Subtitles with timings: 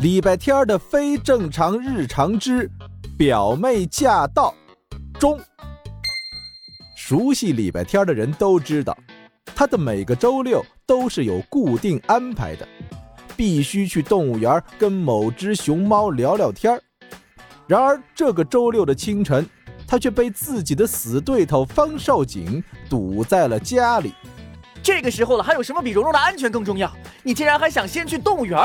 [0.00, 2.70] 礼拜天的非正常日常之
[3.18, 4.54] 表妹驾到
[5.18, 5.38] 中。
[6.96, 8.96] 熟悉礼拜天的人都知道，
[9.54, 12.66] 他的每个周六都是有固定安排的，
[13.36, 16.80] 必须去动物园跟某只熊猫聊聊天
[17.66, 19.46] 然而这个周六的清晨，
[19.86, 24.14] 他却被自己的死对头方少景堵在了家里。
[24.82, 26.90] 这个时候了，还有什么比蓉蓉的安全更重要？
[27.22, 28.58] 你竟然还想先去动物园？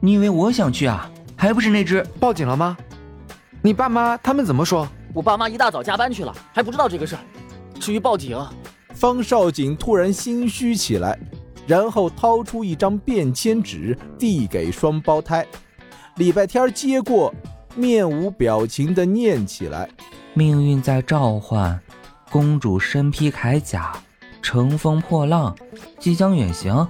[0.00, 1.10] 你以为我想去啊？
[1.36, 2.76] 还不是那只报警了吗？
[3.62, 4.88] 你爸妈他们怎么说？
[5.12, 7.22] 我爸妈一大早加班去了，还不知道这个事儿。
[7.78, 8.38] 至于报警，
[8.94, 11.18] 方少景突然心虚起来，
[11.66, 15.46] 然后掏出一张便签纸递给双胞胎。
[16.16, 17.34] 礼拜天接过，
[17.74, 19.88] 面无表情地念起来
[20.32, 21.78] ：“命运在召唤，
[22.30, 23.92] 公主身披铠甲。”
[24.42, 25.54] 乘风破浪，
[25.98, 26.88] 即将远行。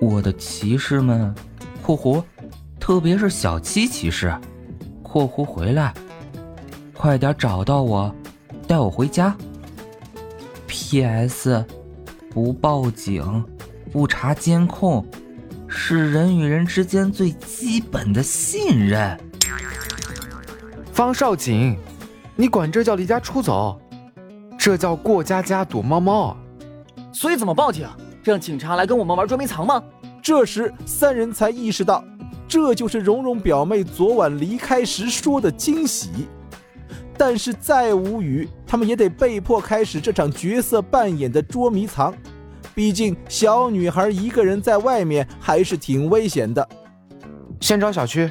[0.00, 1.34] 我的骑士们
[1.88, 2.22] （括弧），
[2.78, 4.34] 特别是小七骑士
[5.02, 5.94] （括弧）回来，
[6.92, 8.14] 快点找到我，
[8.66, 9.34] 带我回家。
[10.66, 11.64] P.S.
[12.28, 13.42] 不报警，
[13.90, 15.02] 不查监控，
[15.66, 19.18] 是人与人之间最基本的信任。
[20.92, 21.74] 方少景，
[22.36, 23.80] 你管这叫离家出走？
[24.58, 26.36] 这叫过家家躲猫猫，
[27.14, 27.88] 所以怎么报警？
[28.22, 29.82] 让警察来跟我们玩捉迷藏吗？
[30.28, 32.04] 这时三人才意识到，
[32.46, 36.28] 这就是蓉蓉表妹昨晚离开时说的惊喜。
[37.16, 42.14] 但是再无语，他们也得被迫开始这场角色扮演的捉迷藏。
[42.74, 46.68] 毕竟小女孩一个人在外面还是挺危险的。
[47.62, 48.30] 先找小区，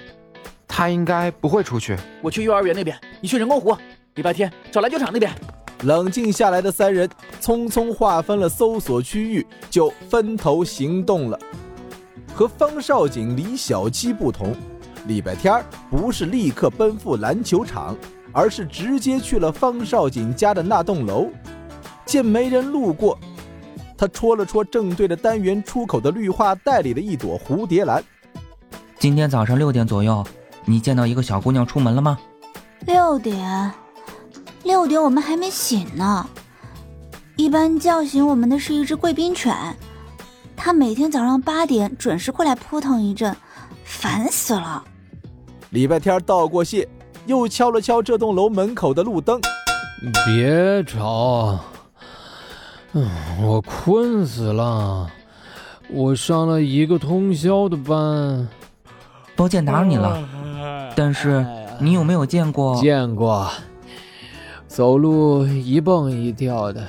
[0.67, 1.97] 她应该不会出去。
[2.21, 3.75] 我去幼儿园那边，你去人工湖。
[4.13, 5.33] 礼拜天找篮球场那边。
[5.81, 7.09] 冷静下来的三人
[7.41, 11.39] 匆匆划分了搜索区域，就分头行动了。
[12.37, 14.55] 和方少景、李小七不同，
[15.07, 17.97] 礼拜天不是立刻奔赴篮球场，
[18.31, 21.31] 而是直接去了方少景家的那栋楼。
[22.05, 23.17] 见没人路过，
[23.97, 28.03] 他戳了戳正对着单元出口的绿化带里的一朵蝴蝶兰。
[28.99, 30.23] 今天早上六点左右，
[30.63, 32.19] 你见到一个小姑娘出门了吗？
[32.85, 33.71] 六点。
[34.61, 36.29] 六点我们还没醒呢，
[37.35, 39.55] 一般叫醒我们的是一只贵宾犬，
[40.57, 43.33] 它每天早上八点准时过来扑腾一阵，
[43.85, 44.83] 烦死了。
[45.69, 46.89] 礼拜天道过谢，
[47.27, 49.39] 又敲了敲这栋楼门口的路灯，
[50.25, 51.59] 别吵，
[52.93, 53.07] 嗯，
[53.41, 55.07] 我困死了，
[55.89, 58.49] 我上了一个通宵的班，
[59.35, 61.45] 抱歉打扰你了，但是
[61.79, 62.75] 你有没有见过？
[62.81, 63.47] 见过。
[64.67, 66.85] 走路一蹦一跳的，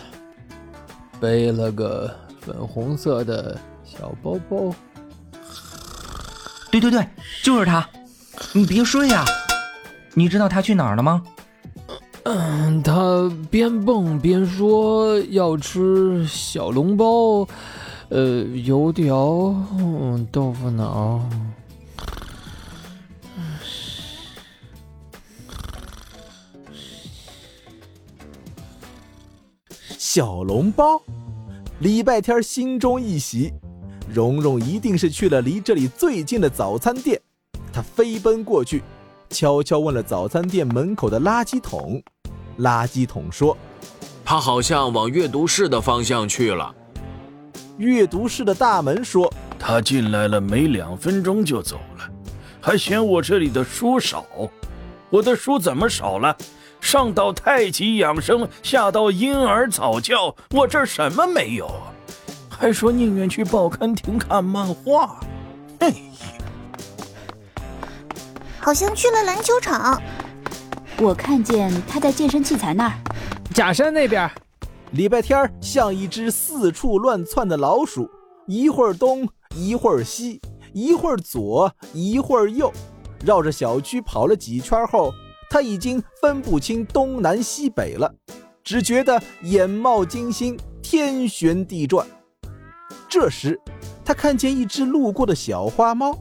[1.21, 2.15] 背了个
[2.49, 4.75] 粉红色的小包包。
[6.71, 7.07] 对对对，
[7.43, 7.87] 就是他！
[8.55, 9.23] 你别睡呀！
[10.15, 11.23] 你知道他去哪儿了吗？
[12.25, 17.47] 嗯，他边蹦边说要吃小笼包，
[18.09, 19.55] 呃，油条，
[20.33, 21.21] 豆腐脑。
[29.99, 31.01] 小笼包，
[31.81, 33.53] 礼拜天心中一喜，
[34.13, 37.21] 蓉蓉一定是去了离这里最近的早餐店。
[37.73, 38.83] 她飞奔过去，
[39.31, 42.03] 悄悄问了早餐店门口的垃圾桶。
[42.59, 43.57] 垃圾桶说
[44.27, 46.75] ：“他好像往阅读室的方向去了。”
[47.79, 52.11] 阅读室的大门说：“他进来了没两分钟就走了，
[52.61, 54.27] 还嫌我这里的书少。
[55.11, 56.37] 我的书怎么少了？”
[56.81, 61.93] 上到太极养生，下到婴儿早教，我这儿什么没有啊？
[62.49, 65.21] 还说宁愿去报刊亭看漫画。
[65.81, 65.97] 哎呀，
[68.59, 70.01] 好像去了篮球场。
[71.01, 72.95] 我看见他在健身器材那儿。
[73.55, 74.31] 假山那边。
[74.93, 78.09] 礼拜天像一只四处乱窜的老鼠，
[78.47, 80.41] 一会儿东，一会儿西，
[80.73, 82.73] 一会儿左，一会儿右，
[83.23, 85.13] 绕着小区跑了几圈后。
[85.51, 88.15] 他已经分不清东南西北了，
[88.63, 92.07] 只觉得眼冒金星，天旋地转。
[93.09, 93.59] 这时，
[94.05, 96.17] 他看见一只路过的小花猫，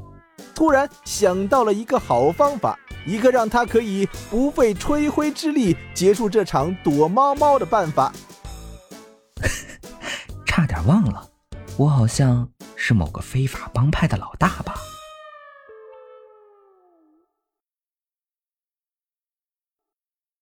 [0.55, 8.13] 突然想到了一个好方法，一个让他可以不费吹灰之力结束这场躲猫猫的办法。
[10.45, 11.29] 差点忘了，
[11.77, 14.73] 我好像是某个非法帮派的老大吧。